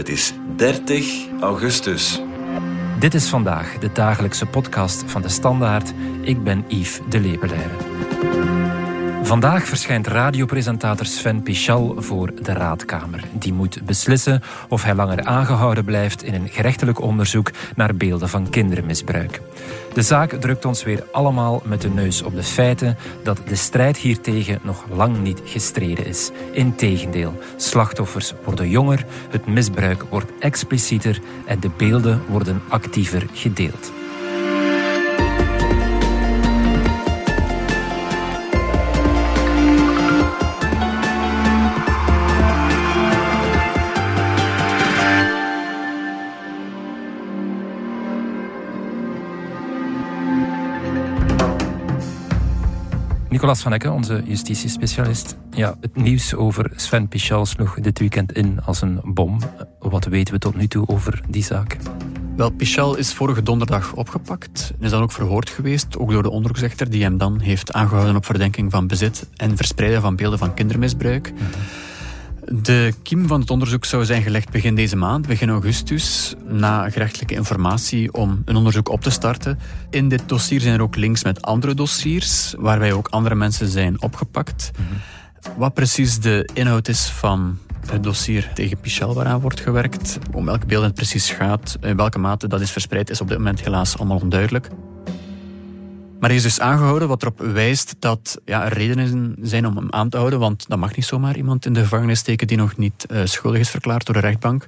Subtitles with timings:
[0.00, 2.20] Het is 30 augustus.
[2.98, 5.92] Dit is vandaag de dagelijkse podcast van de Standaard.
[6.22, 7.74] Ik ben Yves de Lepelaire.
[9.30, 13.24] Vandaag verschijnt radiopresentator Sven Pichal voor de Raadkamer.
[13.32, 18.50] Die moet beslissen of hij langer aangehouden blijft in een gerechtelijk onderzoek naar beelden van
[18.50, 19.40] kindermisbruik.
[19.94, 23.96] De zaak drukt ons weer allemaal met de neus op de feiten dat de strijd
[23.96, 26.30] hiertegen nog lang niet gestreden is.
[26.52, 33.92] Integendeel, slachtoffers worden jonger, het misbruik wordt explicieter en de beelden worden actiever gedeeld.
[53.40, 55.36] Nicolas van Ecken, onze justitiespecialist.
[55.50, 59.38] Ja, het nieuws over Sven Pichal sloeg dit weekend in als een bom.
[59.78, 61.76] Wat weten we tot nu toe over die zaak?
[62.36, 66.30] Wel, Pichal is vorige donderdag opgepakt en is dan ook verhoord geweest, ook door de
[66.30, 70.54] onderzoeksrechter die hem dan heeft aangehouden op verdenking van bezit en verspreiden van beelden van
[70.54, 71.32] kindermisbruik.
[71.32, 71.89] Mhm.
[72.44, 77.34] De kiem van het onderzoek zou zijn gelegd begin deze maand, begin augustus, na gerechtelijke
[77.34, 79.58] informatie om een onderzoek op te starten.
[79.90, 84.02] In dit dossier zijn er ook links met andere dossiers, waarbij ook andere mensen zijn
[84.02, 84.70] opgepakt.
[84.76, 85.58] Mhm.
[85.58, 90.66] Wat precies de inhoud is van het dossier tegen Pichel waaraan wordt gewerkt, om welke
[90.66, 93.98] beelden het precies gaat, in welke mate dat is verspreid, is op dit moment helaas
[93.98, 94.68] allemaal onduidelijk.
[96.20, 99.86] Maar hij is dus aangehouden, wat erop wijst dat ja, er redenen zijn om hem
[99.90, 100.38] aan te houden.
[100.38, 103.60] Want dat mag niet zomaar iemand in de gevangenis steken die nog niet uh, schuldig
[103.60, 104.66] is verklaard door de rechtbank.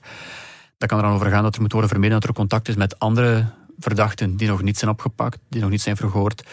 [0.79, 2.75] Dat kan er dan over gaan dat er moet worden vermeden dat er contact is
[2.75, 3.45] met andere
[3.79, 6.45] verdachten die nog niet zijn opgepakt, die nog niet zijn verhoord.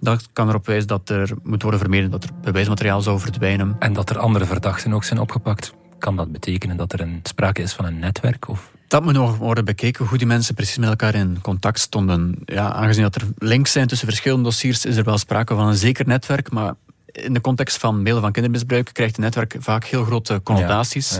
[0.00, 3.76] Dat kan erop wijzen dat er moet worden vermeden dat er bewijsmateriaal zou verdwijnen.
[3.78, 5.74] En dat er andere verdachten ook zijn opgepakt.
[5.98, 8.48] Kan dat betekenen dat er een sprake is van een netwerk?
[8.48, 8.72] Of?
[8.88, 12.34] Dat moet nog worden bekeken, hoe die mensen precies met elkaar in contact stonden.
[12.44, 15.76] Ja, aangezien dat er links zijn tussen verschillende dossiers, is er wel sprake van een
[15.76, 16.74] zeker netwerk, maar
[17.06, 21.18] in de context van beelden van kindermisbruik krijgt een netwerk vaak heel grote connotaties.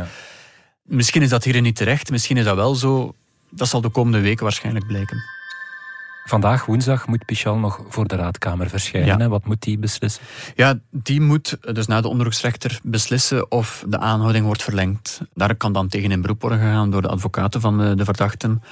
[0.83, 3.15] Misschien is dat hierin niet terecht, misschien is dat wel zo.
[3.51, 5.23] Dat zal de komende weken waarschijnlijk blijken.
[6.29, 9.31] Vandaag, woensdag, moet Pichal nog voor de raadkamer verschijnen.
[9.31, 10.23] Wat moet die beslissen?
[10.55, 15.21] Ja, die moet dus na de onderzoeksrechter beslissen of de aanhouding wordt verlengd.
[15.35, 18.63] Daar kan dan tegen in beroep worden gegaan door de advocaten van de, de verdachten.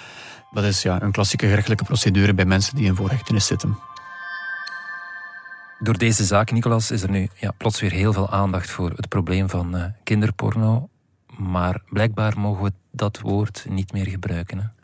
[0.50, 3.78] Dat is ja, een klassieke gerechtelijke procedure bij mensen die in voorrechtenis zitten.
[5.78, 9.08] Door deze zaak, Nicolas, is er nu ja, plots weer heel veel aandacht voor het
[9.08, 10.88] probleem van uh, kinderporno.
[11.38, 14.58] Maar blijkbaar mogen we dat woord niet meer gebruiken.
[14.58, 14.75] Hè?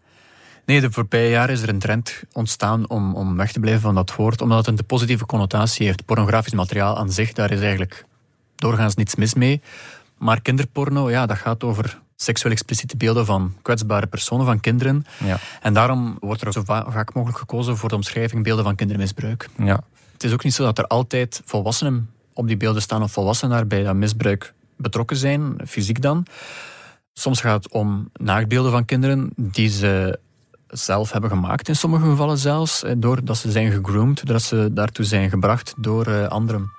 [0.65, 3.95] Nee, de voorbije jaren is er een trend ontstaan om, om weg te blijven van
[3.95, 6.05] dat woord, omdat het een positieve connotatie heeft.
[6.05, 8.05] Pornografisch materiaal aan zich, daar is eigenlijk
[8.57, 9.61] doorgaans niets mis mee.
[10.19, 15.07] Maar kinderporno, ja, dat gaat over seksueel expliciete beelden van kwetsbare personen, van kinderen.
[15.25, 15.39] Ja.
[15.61, 19.49] En daarom wordt er zo vaak mogelijk gekozen voor de omschrijving beelden van kindermisbruik.
[19.59, 19.81] Ja.
[20.13, 23.57] Het is ook niet zo dat er altijd volwassenen op die beelden staan of volwassenen
[23.57, 26.27] daar bij dat misbruik betrokken zijn, fysiek dan.
[27.13, 30.19] Soms gaat het om naaktbeelden van kinderen die ze
[30.73, 35.05] zelf hebben gemaakt, in sommige gevallen zelfs, eh, doordat ze zijn gegroomd, doordat ze daartoe
[35.05, 36.71] zijn gebracht door eh, anderen.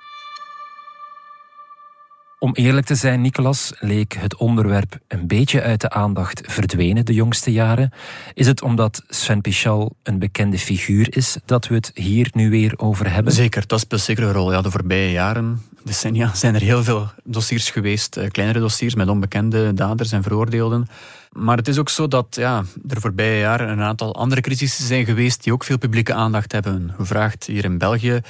[2.44, 7.14] Om eerlijk te zijn, Nicolas, leek het onderwerp een beetje uit de aandacht verdwenen de
[7.14, 7.92] jongste jaren.
[8.34, 12.74] Is het omdat Sven Pichal een bekende figuur is dat we het hier nu weer
[12.76, 13.32] over hebben?
[13.32, 14.52] Zeker, dat speelt zeker een rol.
[14.52, 19.08] Ja, de voorbije jaren, decennia, zijn er heel veel dossiers geweest, eh, kleinere dossiers met
[19.08, 20.88] onbekende daders en veroordeelden.
[21.34, 25.04] Maar het is ook zo dat ja, er voorbije jaren een aantal andere crisissen zijn
[25.04, 27.44] geweest die ook veel publieke aandacht hebben gevraagd.
[27.44, 28.20] Hier in België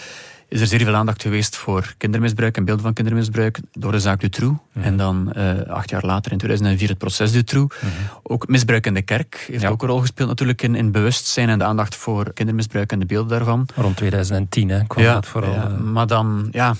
[0.49, 4.21] is er zeer veel aandacht geweest voor kindermisbruik en beelden van kindermisbruik door de zaak
[4.21, 4.61] Dutroux.
[4.73, 4.85] Mhm.
[4.85, 7.77] En dan uh, acht jaar later, in 2004, het proces Dutroux.
[7.81, 7.91] Mm
[8.23, 11.59] Ook misbruik in de kerk heeft ook een rol gespeeld natuurlijk in, in bewustzijn en
[11.59, 13.69] de aandacht voor kindermisbruik en de beelden daarvan.
[13.75, 15.53] Rond 2010 hè, kwam dat vooral.
[15.53, 15.79] Ja, eh.
[15.79, 16.75] maar dan, ja,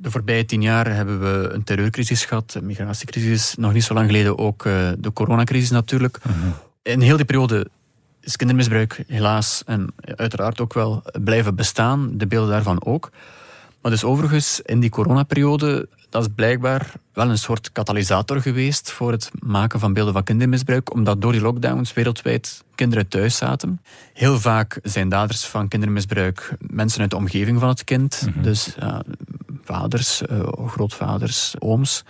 [0.00, 4.06] de voorbije tien jaar hebben we een terreurcrisis gehad, een migratiecrisis, nog niet zo lang
[4.06, 6.18] geleden ook uh, de coronacrisis natuurlijk.
[6.22, 6.36] Mhm.
[6.82, 7.66] In heel die periode
[8.20, 13.10] is kindermisbruik helaas en uiteraard ook wel blijven bestaan, de beelden daarvan ook.
[13.84, 19.12] Maar dus overigens, in die coronaperiode, dat is blijkbaar wel een soort katalysator geweest voor
[19.12, 23.80] het maken van beelden van kindermisbruik, omdat door die lockdowns wereldwijd kinderen thuis zaten.
[24.12, 28.26] Heel vaak zijn daders van kindermisbruik mensen uit de omgeving van het kind.
[28.26, 28.42] Mhm.
[28.42, 28.74] Dus
[29.64, 32.04] vaders, uh, grootvaders, ooms.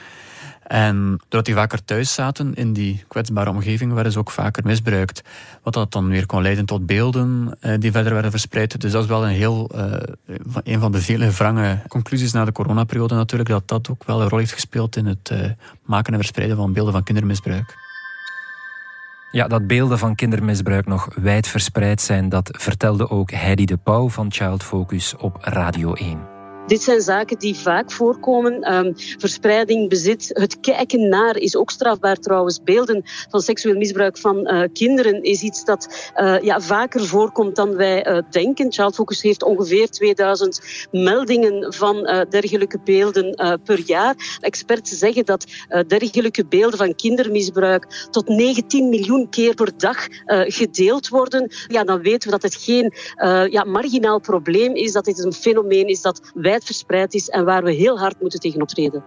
[0.67, 5.23] En doordat die vaker thuis zaten in die kwetsbare omgeving, werden ze ook vaker misbruikt.
[5.63, 8.81] Wat dat dan weer kon leiden tot beelden eh, die verder werden verspreid.
[8.81, 9.93] Dus dat is wel een heel, uh,
[10.65, 14.29] een van de vele wrange conclusies na de coronaperiode natuurlijk, dat dat ook wel een
[14.29, 15.39] rol heeft gespeeld in het uh,
[15.85, 17.75] maken en verspreiden van beelden van kindermisbruik.
[19.31, 24.09] Ja, dat beelden van kindermisbruik nog wijd verspreid zijn, dat vertelde ook Heidi de Pauw
[24.09, 26.34] van Child Focus op Radio 1.
[26.67, 28.75] Dit zijn zaken die vaak voorkomen.
[28.75, 32.63] Um, verspreiding, bezit, het kijken naar is ook strafbaar trouwens.
[32.63, 37.77] Beelden van seksueel misbruik van uh, kinderen is iets dat uh, ja, vaker voorkomt dan
[37.77, 38.73] wij uh, denken.
[38.73, 44.39] Child Focus heeft ongeveer 2000 meldingen van dergelijke beelden per jaar.
[44.41, 45.47] Experts zeggen dat
[45.87, 51.51] dergelijke beelden van kindermisbruik tot 19 miljoen keer per dag gedeeld worden.
[51.69, 52.93] Ja, dan weten we dat het geen
[53.51, 57.63] ja, marginaal probleem is, dat dit een fenomeen is dat wij verspreid is en waar
[57.63, 59.05] we heel hard moeten tegen optreden.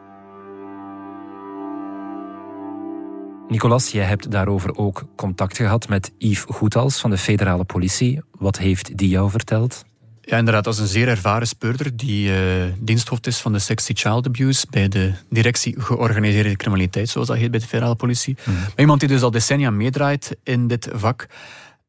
[3.48, 8.22] Nicolas, jij hebt daarover ook contact gehad met Yves Goethals van de federale politie.
[8.32, 9.86] Wat heeft die jou verteld?
[10.22, 13.94] Ja, inderdaad, dat is een zeer ervaren speurder die uh, diensthoofd is van de Sexy
[13.94, 18.38] Child Abuse bij de directie georganiseerde criminaliteit, zoals dat heet bij de federale politie.
[18.40, 18.56] Mhm.
[18.58, 21.28] Maar iemand die dus al decennia meedraait in dit vak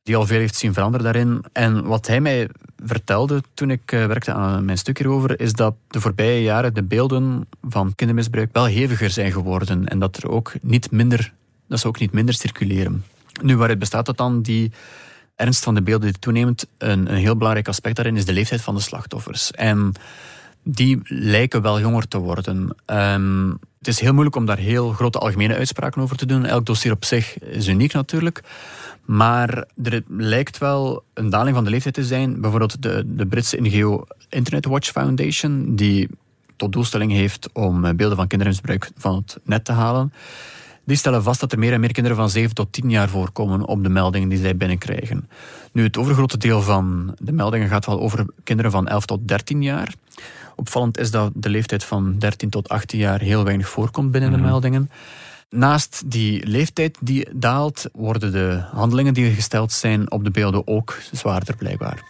[0.08, 1.44] die al veel heeft zien veranderen daarin.
[1.52, 2.48] En wat hij mij
[2.84, 6.82] vertelde toen ik uh, werkte aan mijn stuk hierover, is dat de voorbije jaren de
[6.82, 9.88] beelden van kindermisbruik wel heviger zijn geworden.
[9.88, 11.32] En dat er ook niet minder,
[11.66, 13.04] dat ze ook niet minder circuleren.
[13.42, 14.42] Nu, waaruit bestaat dat dan?
[14.42, 14.72] Die
[15.36, 18.60] ernst van de beelden die toeneemt, een, een heel belangrijk aspect daarin is de leeftijd
[18.60, 19.50] van de slachtoffers.
[19.50, 19.92] En
[20.70, 22.76] die lijken wel jonger te worden.
[22.86, 26.44] Um, het is heel moeilijk om daar heel grote algemene uitspraken over te doen.
[26.44, 28.42] Elk dossier op zich is uniek natuurlijk.
[29.04, 32.40] Maar er lijkt wel een daling van de leeftijd te zijn.
[32.40, 36.08] Bijvoorbeeld de, de Britse NGO Internet Watch Foundation, die
[36.56, 40.12] tot doelstelling heeft om eh, beelden van kindermisbruik van het net te halen.
[40.88, 43.66] Die stellen vast dat er meer en meer kinderen van 7 tot 10 jaar voorkomen
[43.66, 45.28] op de meldingen die zij binnenkrijgen.
[45.72, 49.62] Nu, het overgrote deel van de meldingen gaat wel over kinderen van 11 tot 13
[49.62, 49.94] jaar.
[50.56, 54.36] Opvallend is dat de leeftijd van 13 tot 18 jaar heel weinig voorkomt binnen de
[54.36, 54.46] mhm.
[54.46, 54.90] meldingen.
[55.50, 60.98] Naast die leeftijd die daalt, worden de handelingen die gesteld zijn op de beelden ook
[61.12, 62.02] zwaarder blijkbaar.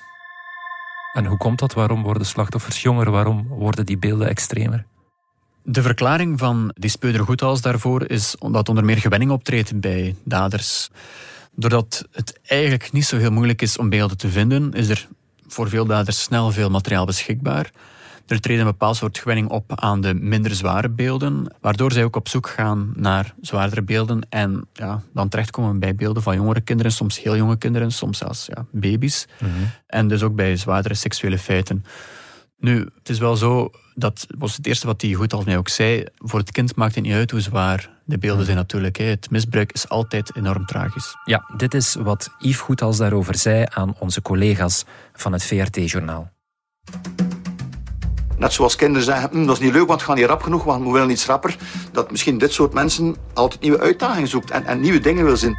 [1.13, 1.75] En hoe komt dat?
[1.75, 3.11] Waarom worden slachtoffers jonger?
[3.11, 4.85] Waarom worden die beelden extremer?
[5.71, 10.91] De verklaring van die speuder daarvoor is dat onder meer gewenning optreedt bij daders.
[11.55, 15.09] Doordat het eigenlijk niet zo heel moeilijk is om beelden te vinden, is er
[15.47, 17.71] voor veel daders snel veel materiaal beschikbaar.
[18.27, 22.17] Er treedt een bepaald soort gewenning op aan de minder zware beelden, waardoor zij ook
[22.17, 26.93] op zoek gaan naar zwaardere beelden en ja, dan terechtkomen bij beelden van jongere kinderen,
[26.93, 29.27] soms heel jonge kinderen, soms zelfs ja, baby's.
[29.39, 29.51] Mhm.
[29.87, 31.85] En dus ook bij zwaardere seksuele feiten.
[32.61, 35.69] Nu, het is wel zo, dat was het eerste wat hij goed als mij ook
[35.69, 38.97] zei, voor het kind maakt het niet uit hoe zwaar de beelden zijn natuurlijk.
[38.97, 41.17] Het misbruik is altijd enorm tragisch.
[41.25, 46.31] Ja, dit is wat Yves Goethals daarover zei aan onze collega's van het VRT-journaal.
[48.37, 50.65] Net zoals kinderen zeggen, hm, dat is niet leuk, want het gaat niet rap genoeg,
[50.65, 51.57] want we willen iets rapper.
[51.93, 55.57] Dat misschien dit soort mensen altijd nieuwe uitdagingen zoekt en, en nieuwe dingen wil zien.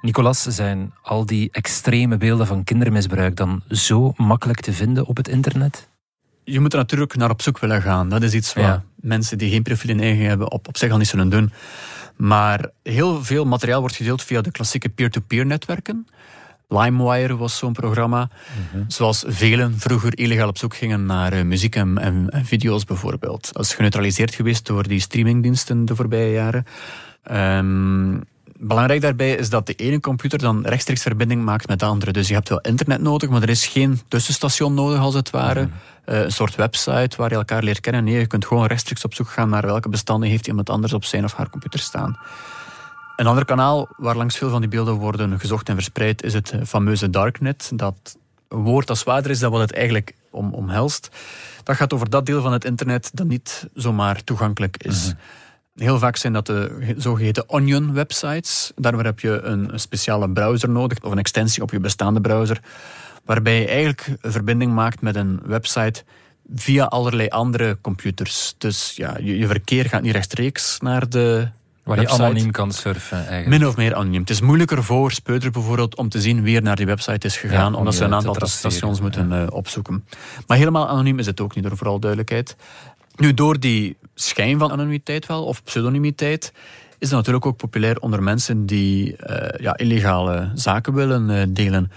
[0.00, 5.28] Nicolas, zijn al die extreme beelden van kindermisbruik dan zo makkelijk te vinden op het
[5.28, 5.88] internet?
[6.44, 8.08] Je moet er natuurlijk naar op zoek willen gaan.
[8.08, 10.98] Dat is iets wat mensen die geen profiel in eigen hebben op, op zich al
[10.98, 11.52] niet zullen doen.
[12.16, 16.06] Maar heel veel materiaal wordt gedeeld via de klassieke peer-to-peer netwerken.
[16.68, 18.30] LimeWire was zo'n programma.
[18.72, 18.84] Mhm.
[18.88, 23.52] Zoals velen vroeger illegaal op zoek gingen naar uh, muziek en, en, video's bijvoorbeeld.
[23.52, 26.64] Dat is geneutraliseerd geweest door die streamingdiensten de voorbije jaren.
[27.30, 28.22] Um,
[28.58, 32.12] belangrijk daarbij is dat de ene computer dan rechtstreeks verbinding maakt met de andere.
[32.12, 35.62] Dus je hebt wel internet nodig, maar er is geen tussenstation nodig als het ware.
[35.62, 35.72] Mhm.
[36.04, 38.04] Eh, een soort website waar je elkaar leert kennen.
[38.04, 41.04] Nee, je kunt gewoon rechtstreeks op zoek gaan naar welke bestanden heeft iemand anders op
[41.04, 42.18] zijn of haar computer staan.
[43.16, 46.52] Een ander kanaal waar langs veel van die beelden worden gezocht en verspreid is het
[46.66, 47.70] fameuze darknet.
[47.74, 48.16] Dat
[48.48, 51.08] woord dat zwaarder is dan wat het eigenlijk om, omhelst.
[51.62, 55.06] Dat gaat over dat deel van het internet dat niet zomaar toegankelijk is.
[55.06, 55.16] Mhm.
[55.78, 58.72] Heel vaak zijn dat de zogeheten onion websites.
[58.76, 62.60] Daarvoor heb je een speciale browser nodig of een extensie op je bestaande browser.
[63.24, 66.04] Waarbij je eigenlijk een verbinding maakt met een website
[66.54, 68.54] via allerlei andere computers.
[68.58, 71.48] Dus ja, je, je verkeer gaat niet rechtstreeks naar de
[71.88, 73.48] Waar je anoniem kan surfen eigenlijk.
[73.48, 74.20] Min of meer anoniem.
[74.20, 77.36] Het is moeilijker voor speuters bijvoorbeeld om te zien wie er naar die website is
[77.36, 80.04] gegaan, omdat ze een aantal stations moeten uh, opzoeken.
[80.46, 82.56] Maar helemaal anoniem is het ook niet, door vooral duidelijkheid.
[83.18, 86.52] Nu, door die schijn van anonimiteit wel, of pseudonimiteit,
[86.98, 91.90] is het natuurlijk ook populair onder mensen die uh, ja, illegale zaken willen uh, delen.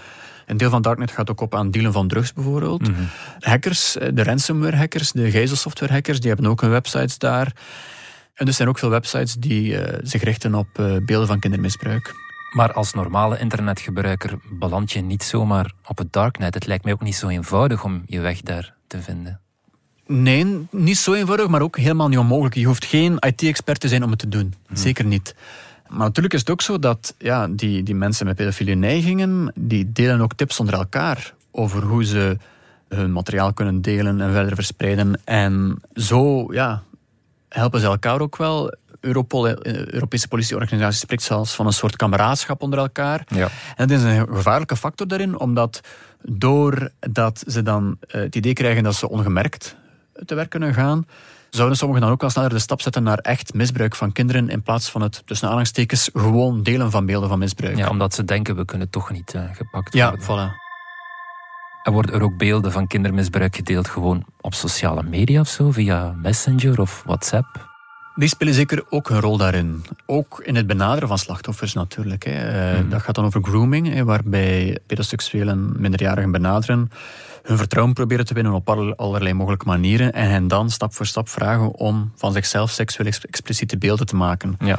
[0.46, 2.88] Een deel van Darknet gaat ook op aan dealen van drugs bijvoorbeeld.
[2.88, 3.02] Mhm.
[3.38, 7.52] Hackers, de ransomware hackers, de gijzelsoftware hackers, die hebben ook hun websites daar.
[8.34, 10.68] En er zijn ook veel websites die uh, zich richten op
[11.04, 12.14] beelden van kindermisbruik.
[12.52, 16.54] Maar als normale internetgebruiker beland je niet zomaar op het darknet.
[16.54, 19.41] Het lijkt mij ook niet zo eenvoudig om je weg daar te vinden.
[20.12, 22.54] Nee, niet zo eenvoudig, maar ook helemaal niet onmogelijk.
[22.54, 24.54] Je hoeft geen IT-expert te zijn om het te doen.
[24.66, 24.76] Mhm.
[24.76, 25.34] Zeker niet.
[25.88, 29.92] Maar natuurlijk is het ook zo dat ja, die, die mensen met pedofiele neigingen, die
[29.92, 32.36] delen ook tips onder elkaar over hoe ze
[32.88, 35.20] hun materiaal kunnen delen en verder verspreiden.
[35.24, 36.82] En zo ja,
[37.48, 38.74] helpen ze elkaar ook wel.
[39.00, 43.24] Europol, de eh, Europese politieorganisatie, spreekt zelfs van een soort kameraadschap onder elkaar.
[43.28, 43.48] Ja.
[43.76, 45.80] En dat is een gevaarlijke factor daarin, omdat
[46.20, 49.76] doordat ze dan eh, het idee krijgen dat ze ongemerkt
[50.26, 51.06] te werk kunnen gaan,
[51.50, 54.62] zouden sommigen dan ook wel sneller de stap zetten naar echt misbruik van kinderen in
[54.62, 57.76] plaats van het tussen aanhalingstekens gewoon delen van beelden van misbruik.
[57.76, 60.24] ja, omdat ze denken we kunnen toch niet eh, gepakt Ja, worden.
[60.50, 60.60] voilà.
[61.82, 66.12] En worden er ook beelden van kindermisbruik gedeeld gewoon op sociale media of zo, via
[66.12, 67.70] Messenger of WhatsApp?
[68.14, 69.84] Die spelen zeker ook een rol daarin.
[70.06, 72.24] Ook in het benaderen van slachtoffers natuurlijk.
[72.24, 72.32] Hè.
[72.72, 72.88] Eh, Mhm.
[72.88, 76.90] Dat gaat dan over grooming, hè, waarbij pedoseksuelen minderjarigen benaderen,
[77.42, 81.06] hun vertrouwen proberen te winnen op aller- allerlei mogelijke manieren en hen dan stap voor
[81.06, 84.54] stap vragen om van zichzelf seksueel ex- expliciete beelden te maken.
[84.58, 84.78] Ja.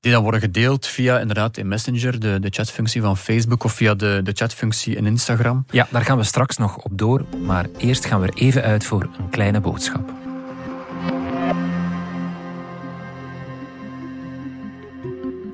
[0.00, 3.94] Die dan worden gedeeld via inderdaad in Messenger, de, de chatfunctie van Facebook, of via
[3.94, 5.64] de, de chatfunctie in Instagram.
[5.70, 8.84] ja, daar gaan we straks nog op door, maar eerst gaan we er even uit
[8.84, 10.12] voor een kleine boodschap.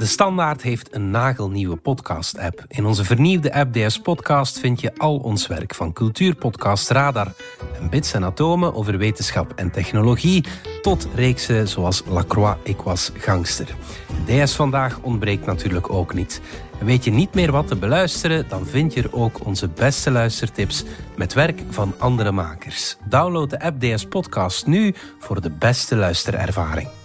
[0.02, 2.64] De Standaard heeft een nagelnieuwe podcast-app.
[2.68, 7.32] In onze vernieuwde app DS Podcast vind je al ons werk van cultuurpodcast Radar
[7.80, 10.44] en bits en atomen over wetenschap en technologie
[10.80, 13.66] tot reeksen zoals Lacroix, ik was gangster.
[14.26, 16.40] DS Vandaag ontbreekt natuurlijk ook niet.
[16.80, 20.10] En weet je niet meer wat te beluisteren, dan vind je er ook onze beste
[20.10, 20.84] luistertips
[21.16, 22.96] met werk van andere makers.
[23.08, 27.01] Download de app DS Podcast nu voor de beste luisterervaring.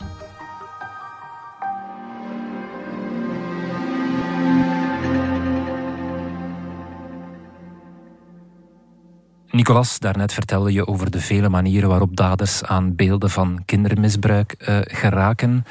[9.57, 14.79] Nicolas, daarnet vertelde je over de vele manieren waarop daders aan beelden van kindermisbruik eh,
[14.83, 15.65] geraken.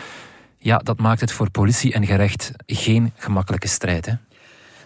[0.58, 4.06] Ja, dat maakt het voor politie en gerecht geen gemakkelijke strijd.
[4.06, 4.12] Hè?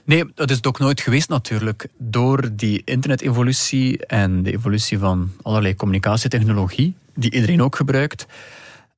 [0.04, 1.86] Nee, dat is het ook nooit geweest natuurlijk.
[1.98, 8.26] Door die internetevolutie en de evolutie van allerlei communicatietechnologie, die iedereen ook gebruikt,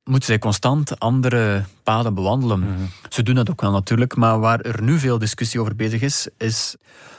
[0.03, 2.89] moeten zij constant andere paden bewandelen.
[3.09, 6.27] Ze doen dat ook wel natuurlijk, maar waar er nu veel discussie over bezig is,
[6.37, 6.75] is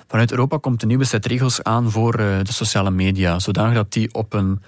[0.08, 3.92] vanuit Europa komt een nieuwe set regels aan voor eh, de sociale media, zodanig dat
[3.92, 4.62] die op een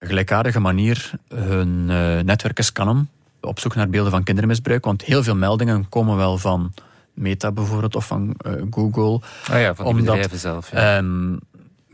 [0.00, 3.10] gelijkaardige manier hun eh, netwerken scannen
[3.40, 6.72] op zoek naar beelden van kindermisbruik, want heel veel meldingen komen wel van
[7.14, 9.20] Meta bijvoorbeeld of van eh, Google.
[9.50, 10.70] Ah ja, van die Omdat, bedrijven zelf.
[10.70, 10.96] Ja.
[10.96, 11.36] Ehm,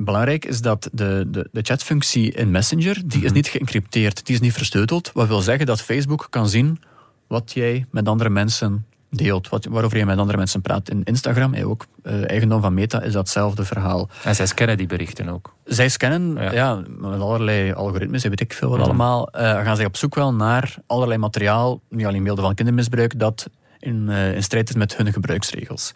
[0.05, 4.41] belangrijk is dat de, de, de chatfunctie in Messenger, die is niet geëncrypteerd, die is
[4.41, 5.11] niet versleuteld.
[5.15, 6.81] Wat wil zeggen dat Facebook kan zien
[7.27, 10.91] wat jij met andere mensen deelt, wat, waarover je met andere mensen praat.
[10.91, 14.09] In Instagram, ook eh, eigendom van Meta, is datzelfde verhaal.
[14.25, 15.55] en zij scannen die berichten ook.
[15.65, 16.53] Zij scannen, Ja.
[16.53, 16.83] ja.
[16.89, 18.87] met allerlei algoritmes, weet ik veel wat Mhm.
[18.89, 23.19] allemaal, eh, gaan zij op zoek wel naar allerlei materiaal, niet alleen beelden van kindermisbruik,
[23.19, 23.47] dat
[23.79, 25.93] in, eh, in strijd is met hun gebruiksregels.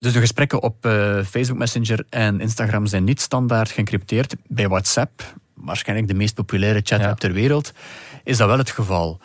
[0.00, 4.34] Dus de gesprekken op eh, Facebook Messenger en Instagram zijn niet standaard geëncrypteerd.
[4.48, 7.14] Bij WhatsApp, waarschijnlijk de meest populaire chat-app Ja.
[7.14, 7.72] ter wereld,
[8.24, 9.20] is dat wel het geval.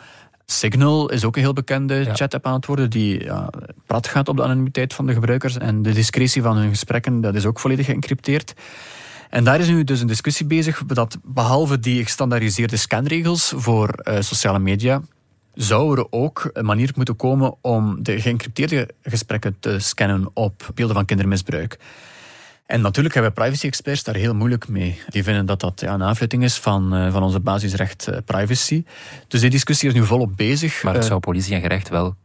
[0.46, 2.14] Signal is ook een heel bekende Ja.
[2.14, 3.50] chat-app aan het worden, die ja,
[3.86, 5.56] prat gaat op de anonimiteit van de gebruikers.
[5.58, 8.54] En de discretie van hun gesprekken, dat is ook volledig geëncrypteerd.
[9.30, 14.20] En daar is nu dus een discussie bezig dat behalve die gestandaardiseerde scanregels voor eh,
[14.20, 15.00] sociale media,
[15.56, 20.96] zou er ook een manier moeten komen om de geëncrypteerde gesprekken te scannen op beelden
[20.96, 21.78] van kindermisbruik.
[22.66, 25.00] En natuurlijk hebben privacy-experts daar heel moeilijk mee.
[25.08, 28.84] Die vinden dat dat ja, een aanfluiting is van, eh, van onze basisrecht eh, privacy.
[29.28, 30.82] Dus die discussie is nu volop bezig.
[30.82, 32.16] Maar het Eh, zou politie en gerecht wel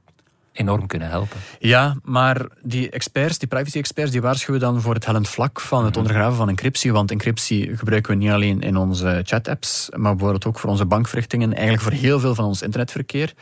[0.54, 1.38] enorm kunnen helpen.
[1.60, 5.98] ja, maar die experts, die privacy-experts, die waarschuwen dan voor het hellend vlak van het
[5.98, 6.94] ondergraven van encryptie.
[6.94, 11.54] Want encryptie gebruiken we niet alleen in onze chat-apps, maar bijvoorbeeld ook voor onze bankverrichtingen.
[11.54, 13.34] Eigenlijk voor heel veel van ons internetverkeer.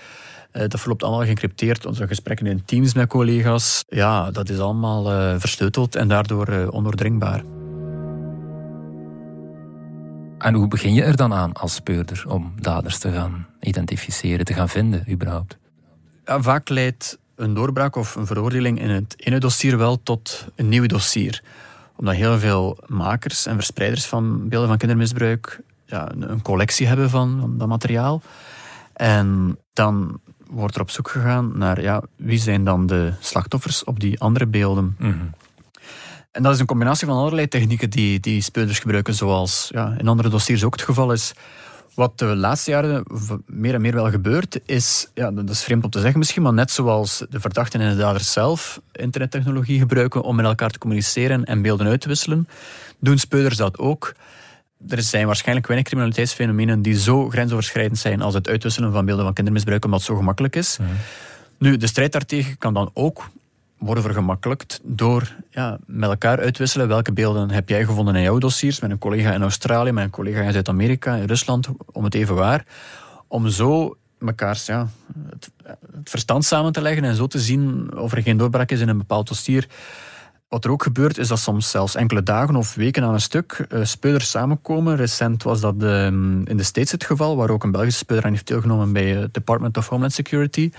[0.51, 1.85] Eh, dat verloopt allemaal geëncrypteerd.
[1.85, 3.83] Onze gesprekken in Teams met collega's.
[3.87, 7.43] Ja, dat is allemaal eh, versleuteld en daardoor eh, ondoordringbaar.
[10.37, 14.53] En hoe begin je er dan aan als speurder om daders te gaan identificeren, te
[14.53, 15.58] gaan vinden überhaupt?
[16.29, 20.69] Ja, vaak leidt een doorbraak of een veroordeling in het ene dossier wel tot een
[20.69, 21.43] nieuw dossier.
[21.95, 27.38] Omdat heel veel makers en verspreiders van beelden van kindermisbruik ja, een, collectie hebben van,
[27.39, 28.21] van dat materiaal.
[28.93, 30.19] En dan
[30.50, 34.48] wordt er op zoek gegaan naar ja, wie zijn dan de slachtoffers op die andere
[34.48, 34.95] beelden.
[36.31, 40.07] En dat is een combinatie van allerlei technieken die, die speurders gebruiken, zoals ja, in
[40.07, 41.33] andere dossiers ook het geval is.
[41.93, 43.03] Wat de laatste jaren
[43.46, 46.53] meer en meer wel gebeurt, is, ja, dat is vreemd om te zeggen misschien, maar
[46.53, 51.46] net zoals de verdachten en de daders zelf internettechnologie gebruiken om met elkaar te communiceren
[51.46, 52.48] en beelden uit te wisselen,
[53.00, 54.13] doen speurders dat ook.
[54.88, 59.34] Er zijn waarschijnlijk weinig criminaliteitsfenomenen die zo grensoverschrijdend zijn als het uitwisselen van beelden van
[59.34, 60.77] kindermisbruik, omdat het zo gemakkelijk is.
[61.58, 63.29] Nu, de strijd daartegen kan dan ook
[63.79, 68.79] worden vergemakkelijkt door ja, met elkaar uitwisselen welke beelden heb jij gevonden in jouw dossiers
[68.79, 72.36] met een collega in Australië, met een collega in Zuid-Amerika, in Rusland, om het even
[72.36, 72.65] waar.
[73.27, 74.88] Om zo mekaars ja,
[75.29, 78.79] het, het, verstand samen te leggen en zo te zien of er geen doorbraak is
[78.79, 79.67] in een bepaald dossier.
[80.48, 83.65] Wat er ook gebeurt, is dat soms zelfs enkele dagen of weken aan een stuk
[83.69, 84.95] uh, speurders samenkomen.
[84.95, 88.31] Recent was dat uh, in de States het geval, waar ook een Belgische speurder aan
[88.31, 90.71] heeft deelgenomen bij het Department of Homeland Security.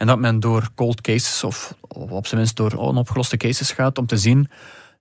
[0.00, 3.98] En dat men door cold cases, of, of op zijn minst door onopgeloste cases gaat,
[3.98, 4.48] om te zien,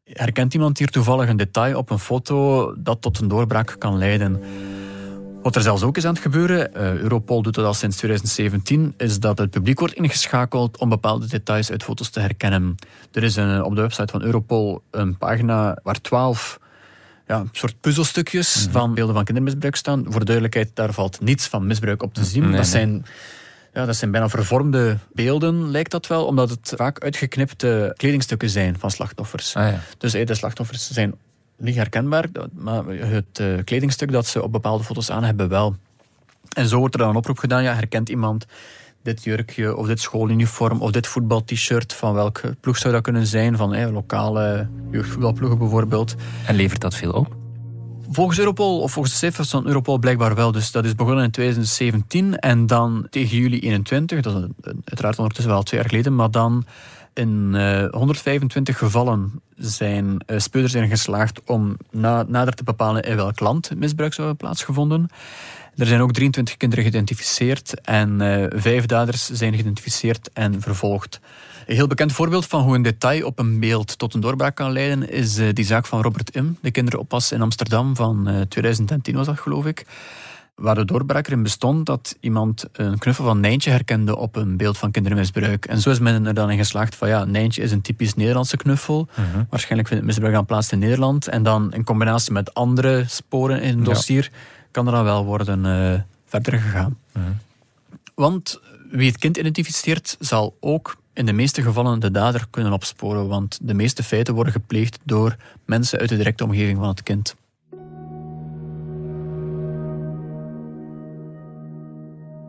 [0.03, 4.41] herkent iemand hier toevallig een detail op een foto dat tot een doorbraak kan leiden.
[5.41, 8.93] Wat er zelfs ook is aan het gebeuren, uh, Europol doet dat al sinds 2017,
[8.97, 12.75] is dat het publiek wordt ingeschakeld om bepaalde details uit foto's te herkennen.
[13.11, 16.59] Er is een, op de website van Europol een pagina waar twaalf
[17.27, 18.71] ja, soort puzzelstukjes mhm.
[18.71, 20.03] van beelden van kindermisbruik staan.
[20.03, 22.51] Voor de duidelijkheid, daar valt niets van misbruik op te zien.
[22.51, 23.05] dat, Zijn,
[23.79, 28.79] ja, dat zijn bijna vervormde beelden, lijkt dat wel, omdat het vaak uitgeknipte kledingstukken zijn
[28.79, 29.55] van slachtoffers.
[29.55, 29.79] Ah, ja.
[29.97, 31.15] Dus de slachtoffers zijn
[31.57, 35.75] niet herkenbaar, maar het uh, kledingstuk dat ze op bepaalde foto's aan hebben wel.
[36.49, 38.45] En zo wordt er dan een oproep gedaan, ja, herkent iemand
[39.03, 43.57] dit jurkje of dit schooluniform of dit voetbal-t-shirt, van welke ploeg zou dat kunnen zijn,
[43.57, 46.15] van eh, lokale jeugdvoetbalploegen bijvoorbeeld.
[46.45, 47.38] En levert dat veel op?
[48.11, 50.51] Volgens Europol, of volgens de cijfers van Europol blijkbaar wel.
[50.51, 54.47] Dus dat is begonnen in 2017 en dan tegen juli 21, dat is
[54.85, 56.65] uiteraard ondertussen wel twee jaar geleden, maar dan
[57.13, 57.55] in
[57.91, 63.39] 125 eh, gevallen zijn uh, speurders erin geslaagd om na, nader te bepalen in welk
[63.39, 65.09] land misbruik zou hebben plaatsgevonden.
[65.75, 71.19] Er zijn ook 23 kinderen geïdentificeerd en uh, vijf daders zijn geïdentificeerd en vervolgd.
[71.69, 74.71] Een heel bekend voorbeeld van hoe een detail op een beeld tot een doorbraak kan
[74.71, 79.39] leiden is die zaak van Robert M., de kinderoppas in Amsterdam van 2010 was dat
[79.39, 79.85] geloof ik
[80.55, 84.77] waar de doorbraak erin bestond dat iemand een knuffel van Nijntje herkende op een beeld
[84.77, 85.65] van kindermisbruik.
[85.65, 88.57] En zo is men er dan in geslaagd van ja, Nijntje is een typisch Nederlandse
[88.57, 89.07] knuffel.
[89.15, 89.43] Mhm.
[89.49, 91.27] Waarschijnlijk vindt het misbruik aan plaats in Nederland.
[91.27, 94.31] En dan in combinatie met andere sporen in het dossier
[94.71, 96.97] kan er dan wel worden uh, verder gegaan.
[97.13, 97.25] Mhm.
[98.15, 98.59] Want
[98.91, 103.27] wie het kind identificeert zal ook in de meeste gevallen de dader kunnen opsporen.
[103.27, 107.35] Want de meeste feiten worden gepleegd door mensen uit de directe omgeving van het kind.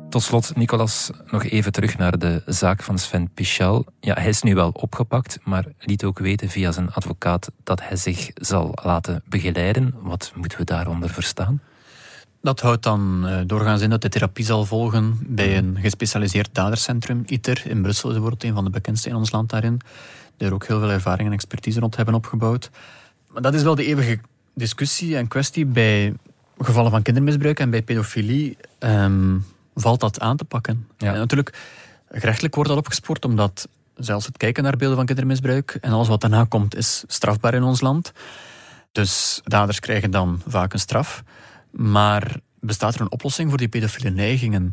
[0.09, 3.85] Tot slot, Nicolas, nog even terug naar de zaak van Sven Pichal.
[4.01, 7.97] Ja, hij is nu wel opgepakt, maar liet ook weten via zijn advocaat dat hij
[7.97, 9.95] zich zal laten begeleiden.
[10.01, 11.61] Wat moeten we daaronder verstaan?
[12.43, 17.23] Dat houdt dan uh, doorgaans in dat hij therapie zal volgen bij een gespecialiseerd dadercentrum,
[17.27, 17.63] ITER.
[17.67, 19.81] In Brussel is bijvoorbeeld een van de bekendste in ons land daarin.
[20.37, 22.71] Die er ook heel veel ervaring en expertise rond hebben opgebouwd.
[23.29, 24.19] Maar dat is wel de eeuwige
[24.55, 26.15] discussie en kwestie bij
[26.59, 28.57] gevallen van kindermisbruik en bij pedofilie.
[28.79, 29.39] Ehm,
[29.75, 30.87] valt dat aan te pakken.
[30.99, 31.13] Ja.
[31.13, 31.59] En natuurlijk,
[32.11, 36.21] gerechtelijk wordt dat opgespoord omdat zelfs het kijken naar beelden van kindermisbruik en alles wat
[36.21, 38.13] daarna komt is strafbaar in ons land.
[38.93, 41.23] Dus daders krijgen dan vaak een straf.
[41.71, 44.71] Maar bestaat er een oplossing voor die pedofiele neigingen?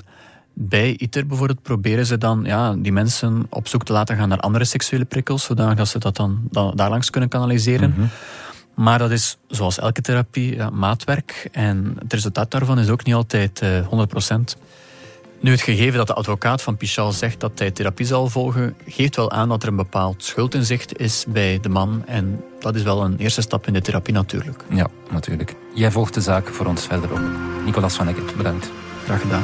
[0.54, 4.40] Bij ITER bijvoorbeeld proberen ze dan ja, die mensen op zoek te laten gaan naar
[4.40, 7.90] andere seksuele prikkels, zodat ze dat dan, daarlangs kunnen kanaliseren.
[7.90, 8.06] Mhm.
[8.74, 11.50] Maar dat is, zoals elke therapie, ja, maatwerk.
[11.52, 14.58] En het resultaat daarvan is ook niet altijd uh, eh, 100%.
[15.40, 19.16] Nu, het gegeven dat de advocaat van Pichal zegt dat hij therapie zal volgen, geeft
[19.16, 22.04] wel aan dat er een bepaald schuldinzicht is bij de man.
[22.06, 24.64] En dat is wel een eerste stap in de therapie natuurlijk.
[24.70, 25.56] Ja, natuurlijk.
[25.74, 27.22] Jij volgt de zaak voor ons verder op.
[27.66, 28.72] Nicolas van Ecken, bedankt.
[29.04, 29.44] Graag gedaan.